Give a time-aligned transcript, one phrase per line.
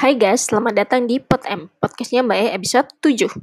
[0.00, 3.36] Hai guys, selamat datang di Pod M, podcastnya Mbak E episode 7.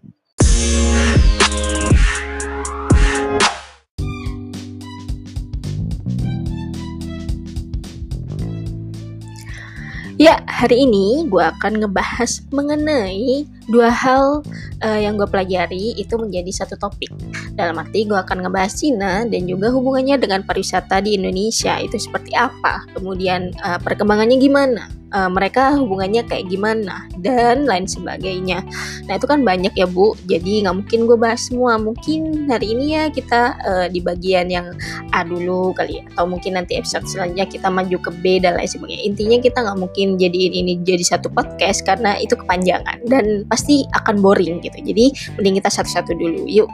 [10.18, 14.42] Ya, hari ini gue akan ngebahas mengenai dua hal
[14.84, 17.12] uh, yang gue pelajari itu menjadi satu topik.
[17.54, 22.32] Dalam arti gue akan ngebahas Cina dan juga hubungannya dengan pariwisata di Indonesia itu seperti
[22.34, 28.64] apa, kemudian uh, perkembangannya gimana uh, mereka hubungannya kayak gimana dan lain sebagainya.
[29.08, 31.80] Nah itu kan banyak ya bu, jadi nggak mungkin gue bahas semua.
[31.80, 34.74] Mungkin hari ini ya kita uh, di bagian yang
[35.16, 38.70] A dulu kali ya, atau mungkin nanti episode selanjutnya kita maju ke B dan lain
[38.70, 39.04] sebagainya.
[39.08, 43.48] Intinya kita nggak mungkin jadiin ini jadi satu podcast karena itu kepanjangan dan
[43.94, 44.78] akan boring gitu.
[44.82, 46.46] Jadi mending kita satu-satu dulu.
[46.46, 46.70] Yuk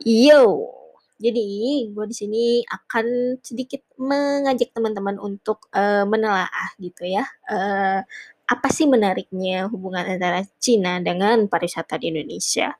[0.00, 0.72] Yo,
[1.20, 1.44] jadi
[1.92, 7.28] gue di sini akan sedikit mengajak teman-teman untuk uh, menelaah gitu ya.
[7.44, 8.00] Uh,
[8.50, 12.74] apa sih menariknya hubungan antara Cina dengan pariwisata di Indonesia?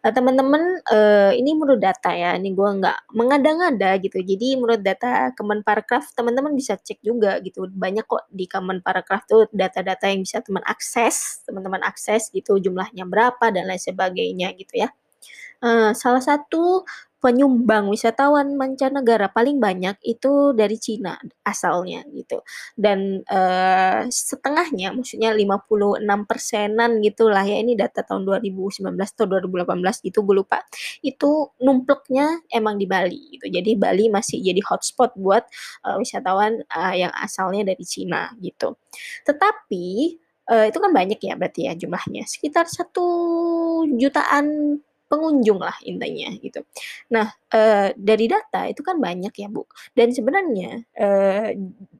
[0.00, 4.24] Uh, teman-teman, uh, ini menurut data ya, ini gue nggak mengada-ngada gitu.
[4.24, 7.68] Jadi menurut data Kemenparekraf, teman-teman bisa cek juga gitu.
[7.68, 13.52] Banyak kok di Kemenparekraf tuh data-data yang bisa teman akses, teman-teman akses gitu, jumlahnya berapa
[13.52, 14.88] dan lain sebagainya gitu ya.
[15.62, 16.82] Uh, salah satu
[17.22, 21.14] penyumbang wisatawan mancanegara paling banyak itu dari Cina
[21.46, 22.42] asalnya gitu.
[22.74, 30.26] Dan, uh, setengahnya maksudnya 56 persenan gitulah ya, ini data tahun 2019 atau 2018 gitu
[30.26, 30.66] gue lupa,
[31.06, 33.46] itu numpleknya emang di Bali gitu.
[33.54, 35.46] Jadi Bali masih jadi hotspot buat,
[35.86, 38.74] uh, wisatawan, uh, yang asalnya dari Cina gitu.
[39.22, 40.18] Tetapi,
[40.50, 43.06] uh, itu kan banyak ya berarti ya jumlahnya, sekitar satu
[43.94, 44.78] jutaan
[45.12, 46.64] pengunjung lah intinya gitu.
[47.12, 49.68] Nah, e, dari data itu kan banyak ya, Bu.
[49.92, 51.08] Dan sebenarnya e,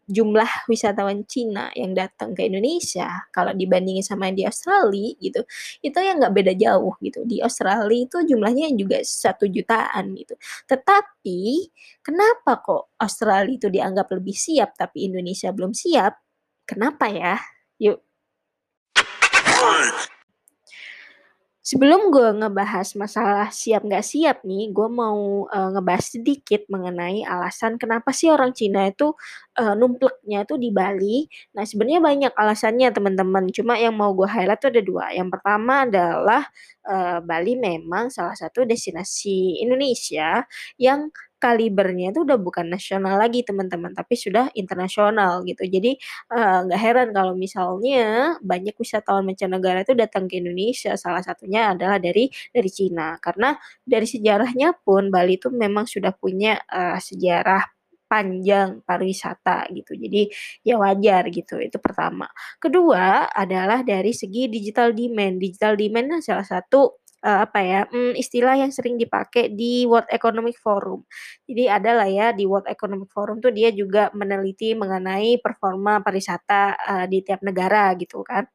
[0.08, 5.44] jumlah wisatawan Cina yang datang ke Indonesia kalau dibandingin sama di Australia gitu,
[5.84, 7.20] itu yang nggak beda jauh gitu.
[7.28, 10.32] Di Australia itu jumlahnya juga satu jutaan gitu.
[10.64, 11.68] Tetapi
[12.00, 16.16] kenapa kok Australia itu dianggap lebih siap tapi Indonesia belum siap?
[16.64, 17.36] Kenapa ya?
[17.76, 18.00] Yuk.
[21.62, 27.78] Sebelum gue ngebahas masalah siap nggak siap nih, gue mau, uh, ngebahas sedikit mengenai alasan
[27.78, 29.14] kenapa sih orang Cina itu,
[29.62, 31.30] uh, numpleknya tuh di Bali.
[31.54, 35.06] Nah, sebenarnya banyak alasannya teman-teman, cuma yang mau gue highlight tuh ada dua.
[35.14, 36.42] Yang pertama adalah,
[36.82, 40.42] uh, Bali memang salah satu destinasi Indonesia
[40.82, 45.66] yang kalibernya itu udah bukan nasional lagi teman-teman, tapi sudah internasional gitu.
[45.66, 45.98] Jadi,
[46.30, 51.74] eh, nggak uh, heran kalau misalnya banyak wisatawan mancanegara itu datang ke Indonesia, salah satunya
[51.74, 53.18] adalah dari dari Cina.
[53.18, 53.50] Karena
[53.82, 57.66] dari sejarahnya pun Bali itu memang sudah punya, uh, sejarah
[58.12, 59.96] panjang pariwisata gitu.
[59.96, 60.28] Jadi
[60.68, 62.28] ya wajar gitu, itu pertama.
[62.60, 65.40] Kedua adalah dari segi digital demand.
[65.40, 70.58] Digital demand salah satu uh, apa ya, mmm, istilah yang sering dipakai di World Economic
[70.58, 71.06] Forum.
[71.46, 76.62] Jadi ada lah ya di World Economic Forum tuh dia juga meneliti mengenai performa pariwisata,
[76.76, 78.46] uh, di tiap negara gitu kan.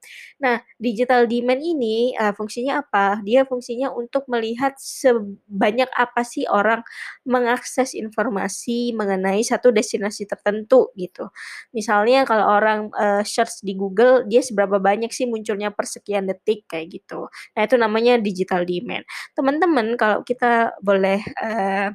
[0.43, 3.19] Nah, digital demand ini, uh, fungsinya apa?
[3.23, 6.83] Dia fungsinya untuk melihat sebanyak apa sih orang
[7.27, 11.29] mengakses informasi mengenai satu destinasi tertentu gitu.
[11.75, 16.65] Misalnya kalau orang, uh, search di Google, dia seberapa banyak sih munculnya per sekian detik
[16.69, 17.29] kayak gitu.
[17.55, 19.03] Nah, itu namanya digital digital demand.
[19.35, 21.93] Teman-teman kalau kita boleh uh,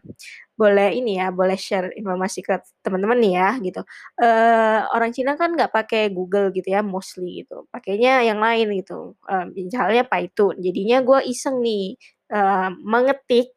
[0.53, 3.83] boleh ini ya, boleh share informasi ke teman-teman nih ya gitu.
[4.21, 9.19] Uh, orang Cina kan nggak pakai Google gitu ya mostly gitu, pakainya yang lain gitu,
[9.27, 10.55] uh, misalnya Python.
[10.63, 11.99] Jadinya gue iseng nih,
[12.31, 13.51] uh, mengetik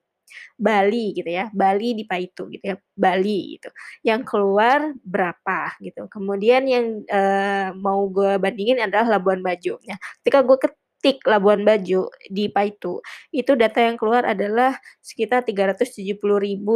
[0.57, 3.69] Bali gitu ya, Bali di Python gitu ya, Bali gitu,
[4.01, 6.09] yang keluar berapa gitu.
[6.09, 9.77] Kemudian yang, uh, mau gue bandingin adalah Labuan Bajo.
[9.85, 10.57] Nah, ketika gue
[11.05, 12.97] ketik Labuan Bajo di Paitu,
[13.29, 14.74] itu data yang keluar adalah
[15.06, 16.18] sekitar 370.000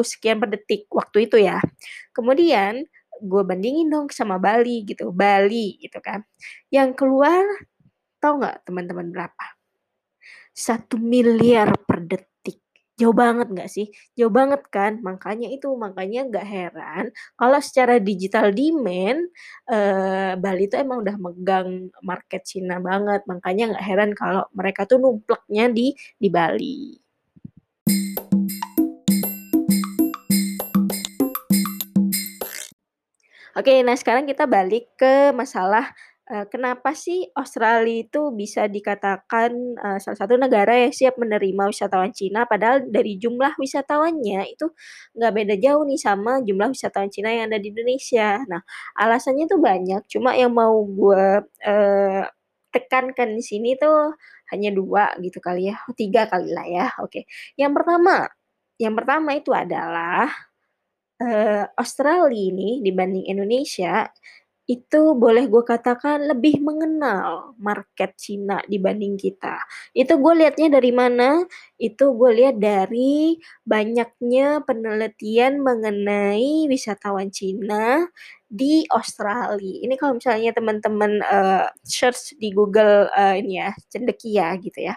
[0.05, 1.57] sekian per detik waktu itu ya.
[2.13, 2.85] Kemudian
[3.25, 6.21] gue bandingin dong sama Bali gitu, Bali gitu kan.
[6.69, 7.41] Yang keluar
[8.21, 9.45] tahu nggak teman-teman berapa?
[10.53, 12.29] Satu miliar per detik.
[12.99, 13.87] Jauh banget nggak sih?
[14.19, 14.99] Jauh banget kan?
[14.99, 17.05] Makanya itu, makanya nggak heran
[17.39, 19.31] kalau secara digital demand,
[19.71, 24.99] eee, Bali itu emang udah megang market Cina banget, makanya nggak heran kalau mereka tuh
[24.99, 26.99] numpleknya di di Bali.
[33.55, 35.95] Oke, nah sekarang kita balik ke masalah
[36.31, 42.13] eee, kenapa sih Australia itu bisa dikatakan, eee, salah satu negara yang siap menerima wisatawan
[42.15, 44.69] Cina, padahal dari jumlah wisatawannya itu
[45.17, 48.39] nggak beda jauh nih sama jumlah wisatawan Cina yang ada di Indonesia.
[48.49, 48.61] Nah,
[48.97, 52.23] alasannya tuh banyak, cuma yang mau gue, eee,
[52.73, 54.13] tekankan di sini tuh
[54.53, 57.25] hanya 2 gitu kali ya, oh 3 kali lah ya, oke.
[57.57, 58.29] Yang pertama
[58.81, 60.29] yang pertama itu adalah,
[61.21, 64.07] eee, Australia ini dibanding Indonesia,
[64.69, 69.57] itu boleh gue katakan lebih mengenal market Cina dibanding kita.
[69.97, 71.41] Itu gue lihatnya dari mana?
[71.81, 73.33] Itu gue lihat dari
[73.65, 78.05] banyaknya penelitian mengenai wisatawan Cina
[78.45, 79.75] di Australia.
[79.85, 84.95] Ini kalau misalnya teman-teman, eee, search di Google, eee, ini ya, cendekia gitu ya.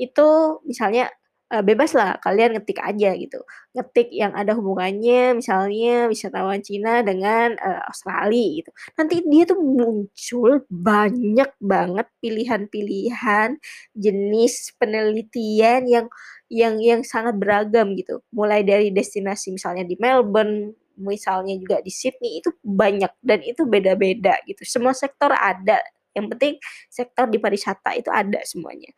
[0.00, 1.08] Itu misalnya,
[1.52, 3.40] eee, bebaslah kalian ngetik aja gitu,
[3.76, 8.70] ngetik yang ada hubungannya misalnya wisatawan Cina dengan, eee, Australia gitu.
[9.00, 13.56] Nanti dia tuh muncul banyak banget pilihan-pilihan
[13.96, 16.06] jenis penelitian yang
[16.52, 18.20] yang yang sangat beragam gitu.
[18.32, 24.38] Mulai dari destinasi misalnya di Melbourne, misalnya juga di Sydney, itu banyak dan itu beda-beda
[24.46, 24.62] gitu.
[24.68, 25.80] Semua sektor ada,
[26.16, 26.56] yang penting
[26.90, 28.90] sektor di pariwisata itu ada semuanya.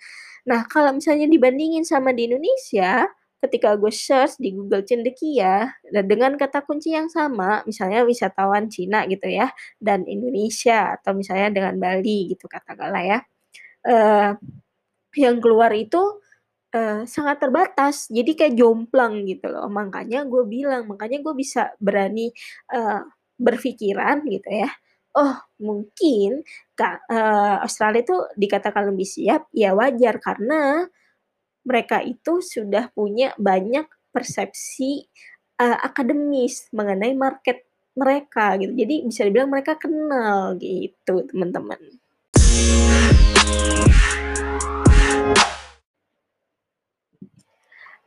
[0.48, 3.06] Nah, kalau misalnya dibandingin sama di Indonesia,
[3.42, 9.04] ketika gue search di Google Cendekia, dan dengan kata kunci yang sama, misalnya wisatawan Cina
[9.10, 9.50] gitu ya,
[9.82, 13.18] dan Indonesia atau misalnya dengan Bali gitu katakanlah ya,
[13.88, 14.30] eee,
[15.18, 16.00] yang keluar itu,
[16.74, 19.68] eee, sangat terbatas, jadi kayak jomplang gitu loh.
[19.72, 22.32] Makanya gue bilang, makanya gue bisa berani,
[22.74, 23.00] eee,
[23.40, 24.70] berpikiran gitu ya,
[25.16, 26.44] oh mungkin
[26.76, 30.84] eee, Australia itu dikatakan lebih siap, ya wajar karena
[31.66, 35.08] mereka itu sudah punya banyak persepsi,
[35.56, 37.64] eee, akademis mengenai market
[37.96, 38.76] mereka gitu.
[38.76, 41.80] Jadi bisa dibilang mereka kenal gitu, teman-teman.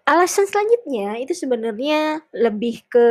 [0.09, 3.09] Alasan selanjutnya itu sebenarnya lebih ke,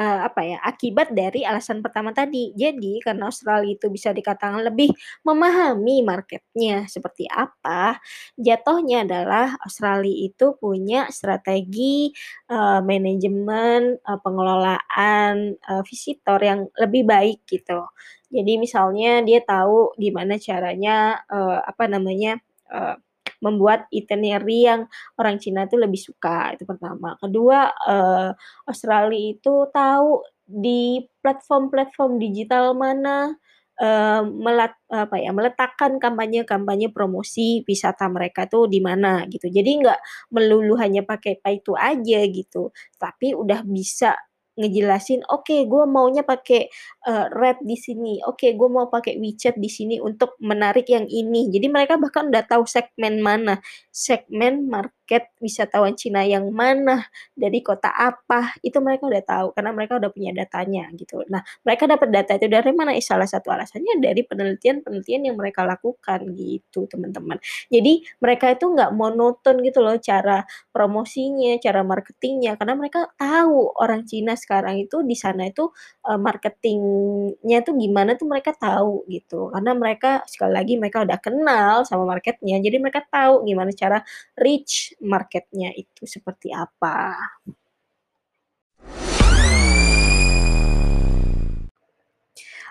[0.00, 2.56] eee, apa ya, akibat dari alasan pertama tadi.
[2.56, 4.90] Jadi karena Australia itu bisa dikatakan lebih
[5.28, 8.00] memahami market-nya seperti apa,
[8.40, 12.08] jatuhnya adalah Australia itu punya strategi,
[12.48, 17.84] eee, manajemen, eee, pengelolaan, eee, visitor yang lebih baik gitu.
[18.30, 22.38] Jadi misalnya dia tahu gimana caranya, eee, apa namanya,
[22.72, 22.96] eee,
[23.44, 24.86] membuat itinerary yang
[25.20, 27.16] orang Cina tuh lebih suka, itu pertama.
[27.20, 28.30] Kedua, eee,
[28.68, 33.32] Australia itu tahu di platform-platform digital mana,
[33.80, 39.46] eee, melat apa ya, meletakkan kampanye-kampanye promosi wisata mereka tuh di mana gitu.
[39.50, 40.00] Jadi nggak
[40.34, 42.70] melulu hanya pakai Paytoo aja gitu,
[43.00, 44.14] tapi udah bisa
[44.60, 46.68] ngejelasin, "Oke, gue maunya pakai,
[47.08, 48.20] eee, Red di sini.
[48.28, 52.44] Oke, gue mau pakai WeChat di sini untuk menarik yang ini." Jadi mereka bahkan udah
[52.44, 53.58] tahu segmen mana,
[53.92, 54.99] segmen market
[55.42, 57.02] wisatawan Cina yang mana,
[57.34, 61.24] dari kota apa, itu mereka udah tahu karena mereka udah punya datanya gitu.
[61.32, 62.92] Nah, mereka dapat data itu dari mana?
[62.94, 67.40] Ya salah satu alasannya dari penelitian-penelitian yang mereka lakukan gitu, teman-teman.
[67.72, 74.04] Jadi mereka itu nggak monoton gitu loh cara promosinya, cara marketing-nya, karena mereka tahu orang
[74.06, 75.70] Cina sekarang itu di sana itu,
[76.06, 79.50] eee, marketing-nya tuh gimana tuh mereka tahu gitu.
[79.54, 83.98] Karena mereka sekali lagi mereka udah kenal sama market-nya, jadi mereka tahu gimana cara
[84.38, 87.16] reach market-nya itu seperti apa.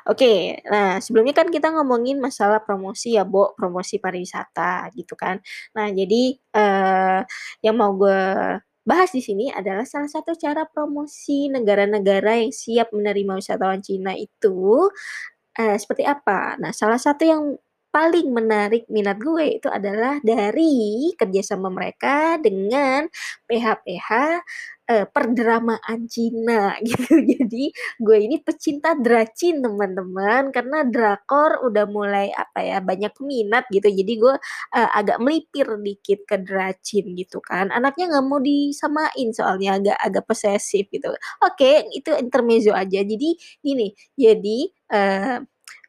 [0.09, 5.37] Oke, nah sebelumnya kan kita ngomongin masalah promosi ya, Bo, promosi pariwisata gitu kan.
[5.75, 7.19] Nah jadi, eee,
[7.61, 8.21] yang mau gue
[8.87, 14.89] bahas di sini adalah salah satu cara promosi negara-negara yang siap menerima wisatawan Cina itu,
[15.59, 16.57] eee, seperti apa.
[16.57, 17.43] Nah, salah satu yang
[17.89, 23.09] paling menarik minat gue itu adalah dari kerjasama mereka dengan
[23.49, 24.09] PH-PH,
[24.89, 27.17] eee, perdramaan Cina gitu.
[27.21, 33.89] Jadi gue ini pecinta dracin teman-teman, karena drakor udah mulai apa ya, banyak minat gitu.
[33.89, 34.35] Jadi gue,
[34.77, 37.69] eee, agak melipir dikit ke dracin gitu kan.
[37.73, 41.09] Anaknya nggak mau disamain soalnya agak agak posesif gitu.
[41.45, 43.01] Oke, itu intermezzo aja.
[43.05, 43.29] Jadi
[43.65, 44.59] gini, jadi,
[44.93, 45.37] eee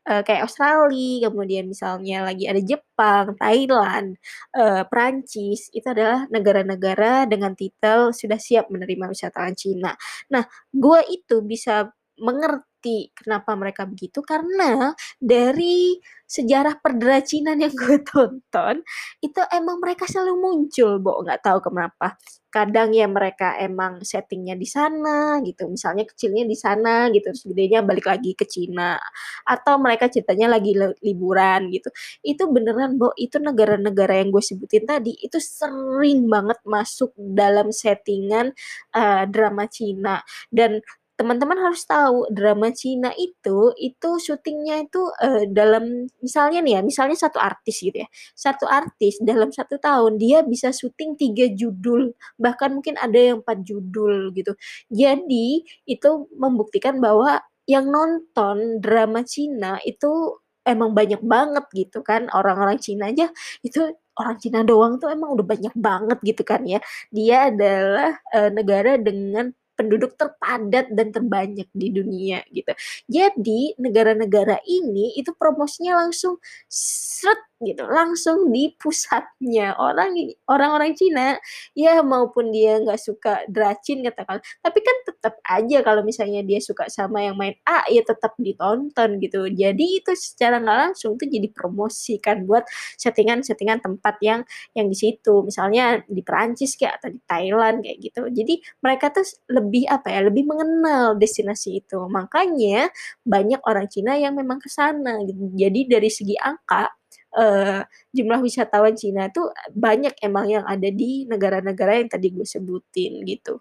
[0.09, 4.17] eee, kayak Australia, kemudian misalnya lagi ada Jepang, Thailand,
[4.57, 9.93] eee, Perancis, itu adalah negara-negara dengan titel sudah siap menerima wisatawan Cina.
[10.33, 11.91] Nah, gue itu bisa
[12.21, 18.81] mengerti terbukti kenapa mereka begitu karena dari sejarah perderacinan yang gue tonton
[19.19, 22.17] itu emang mereka selalu muncul, Bo, nggak tahu kenapa.
[22.51, 27.83] Kadang ya mereka emang settingnya di sana gitu, misalnya kecilnya di sana gitu, terus gedenya
[27.87, 28.99] balik lagi ke Cina,
[29.47, 31.91] atau mereka ceritanya lagi liburan gitu.
[32.27, 38.51] Itu beneran, Bo, itu negara-negara yang gue sebutin tadi itu sering banget masuk dalam settingan
[38.99, 40.83] uh, drama Cina dan
[41.21, 47.17] teman-teman harus tahu drama Cina itu, itu syutingnya itu uh, dalam misalnya nih ya, misalnya
[47.21, 52.73] satu artis gitu ya, satu artis dalam satu tahun dia bisa syuting tiga judul, bahkan
[52.73, 54.57] mungkin ada yang empat judul gitu.
[54.89, 56.11] Jadi itu
[56.41, 63.29] membuktikan bahwa yang nonton drama Cina itu emang banyak banget gitu kan, orang-orang Cina aja
[63.61, 66.81] itu orang Cina doang tuh emang udah banyak banget gitu kan ya.
[67.13, 72.77] Dia adalah uh, negara dengan penduduk terpadat dan terbanyak di dunia gitu.
[73.09, 76.37] Jadi negara-negara ini itu promosinya langsung
[76.69, 77.85] seret gitu.
[77.89, 79.77] Langsung di pusatnya.
[79.77, 80.17] Orang
[80.49, 81.37] orang-orang Cina
[81.77, 86.89] ya maupun dia nggak suka dracin katakan tapi kan tetap aja kalau misalnya dia suka
[86.89, 89.47] sama yang main A ya tetap ditonton gitu.
[89.53, 92.65] Jadi itu secara nggak langsung tuh jadi promosikan buat
[92.97, 94.41] settingan-settingan tempat yang
[94.77, 95.45] yang di situ.
[95.45, 98.23] Misalnya di Perancis kayak atau di Thailand kayak gitu.
[98.33, 102.01] Jadi mereka tuh lebih apa ya lebih mengenal destinasi itu.
[102.09, 102.89] Makanya
[103.25, 105.51] banyak orang Cina yang memang ke sana gitu.
[105.55, 107.00] Jadi dari segi angka
[107.37, 113.23] uh, jumlah wisatawan Cina tuh banyak emang yang ada di negara-negara yang tadi gue sebutin
[113.27, 113.59] gitu.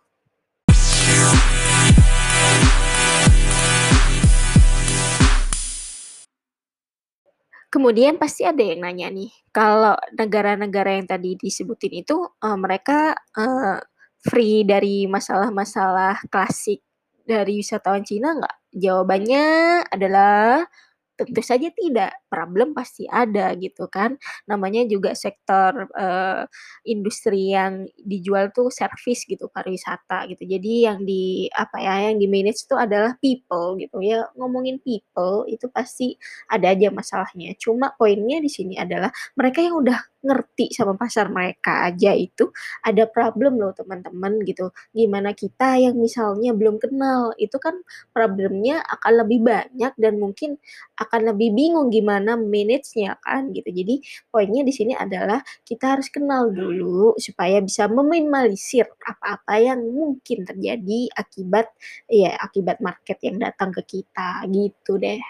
[7.69, 13.77] Kemudian pasti ada yang nanya nih, kalau negara-negara yang tadi disebutin itu, uh, mereka, uh,
[14.25, 16.81] free dari masalah-masalah klasik
[17.29, 18.73] dari wisatawan Cina nggak?
[18.73, 19.45] Jawabannya
[19.85, 20.65] adalah
[21.13, 24.15] tentu saja tidak, problem pasti ada gitu kan.
[24.45, 26.45] Namanya juga sektor uh,
[26.85, 30.45] industri yang dijual tuh service gitu, pariwisata gitu.
[30.45, 34.29] Jadi yang di apa ya, yang di manage itu adalah people gitu ya.
[34.37, 36.15] Ngomongin people itu pasti
[36.47, 37.57] ada aja masalahnya.
[37.57, 42.51] Cuma poinnya di sini adalah mereka yang udah ngerti sama pasar mereka aja itu
[42.83, 44.71] ada problem loh teman-teman gitu.
[44.91, 47.79] Gimana kita yang misalnya belum kenal, itu kan
[48.11, 50.59] problemnya akan lebih banyak dan mungkin
[50.99, 53.69] akan lebih bingung gimana manage-nya kan gitu.
[53.71, 60.43] Jadi poinnya di sini adalah kita harus kenal dulu supaya bisa meminimalisir apa-apa yang mungkin
[60.43, 61.71] terjadi akibat
[62.09, 65.21] ya akibat market yang datang ke kita gitu deh.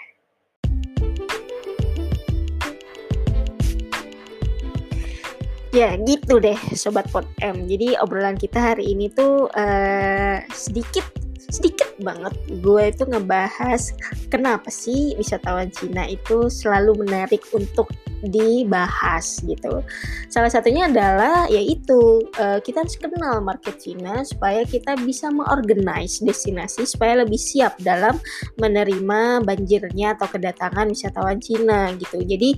[5.70, 7.70] Ya gitu deh Sobat Pot M.
[7.70, 11.19] Jadi obrolan kita hari ini tuh uh, sedikit
[11.50, 13.92] sedikit banget gue itu ngebahas
[14.30, 17.90] kenapa sih wisatawan Cina itu selalu menarik untuk
[18.24, 19.82] dibahas gitu.
[20.28, 26.84] Salah satunya adalah yaitu uh, kita harus kenal market Cina supaya kita bisa mengorganize destinasi
[26.84, 28.20] supaya lebih siap dalam
[28.60, 32.20] menerima banjirnya atau kedatangan wisatawan Cina gitu.
[32.20, 32.50] Jadi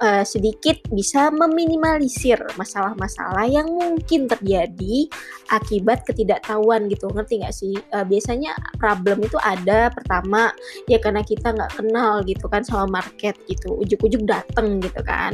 [0.00, 5.10] uh, sedikit bisa meminimalisir masalah-masalah yang mungkin terjadi
[5.52, 7.10] akibat ketidaktahuan gitu.
[7.10, 7.74] Ngerti nggak sih?
[7.92, 10.54] Uh, biasanya problem itu ada pertama
[10.86, 13.76] ya karena kita nggak kenal gitu kan sama market gitu.
[13.76, 15.32] Ujuk-ujuk dateng gitu kan kan.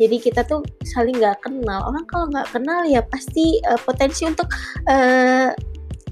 [0.00, 1.84] Jadi kita tuh saling nggak kenal.
[1.84, 4.48] Orang kalau nggak kenal ya pasti uh, potensi untuk
[4.88, 5.52] uh,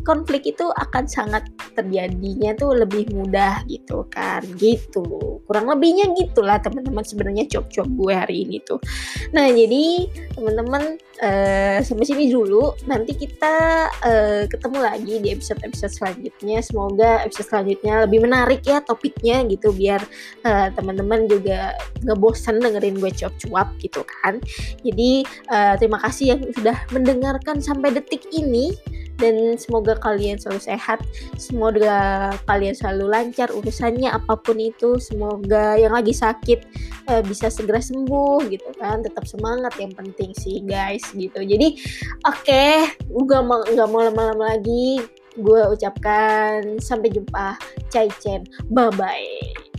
[0.06, 1.42] konflik itu akan sangat
[1.74, 5.42] terjadinya tuh lebih mudah gitu kan gitu.
[5.44, 8.78] Kurang lebihnya gitulah teman-teman sebenarnya cok-cok gue hari ini tuh.
[9.34, 10.06] Nah jadi
[10.38, 12.72] teman-teman uh, sampai sini dulu.
[12.86, 16.58] Nanti kita uh, ketemu lagi di episode-episode selanjutnya.
[16.62, 20.00] Semoga episode selanjutnya lebih menarik ya topiknya gitu biar
[20.46, 21.74] uh, teman-teman juga
[22.06, 24.38] ngebosan dengerin gue cuap-cuap gitu kan.
[24.86, 28.76] Jadi uh, terima kasih yang sudah mendengarkan sampai detik ini
[29.16, 30.98] dan semoga kalian selalu sehat.
[31.36, 34.96] Semoga kalian selalu lancar urusannya apa pun itu.
[35.00, 36.64] Semoga yang lagi sakit
[37.08, 39.00] uh, bisa segera sembuh gitu kan.
[39.04, 41.42] Tetap semangat yang penting sih guys gitu.
[41.42, 41.80] Jadi
[42.24, 45.00] oke okay, gue mau nggak mau lama-lama lagi.
[45.36, 47.60] Gue ucapkan sampai jumpa.
[47.92, 49.75] Cai chen bye bye